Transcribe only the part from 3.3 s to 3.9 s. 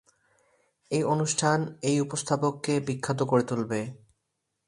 করে তুলবে।